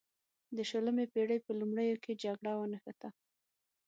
[0.55, 3.09] د شلمې پیړۍ په لومړیو کې جګړه ونښته.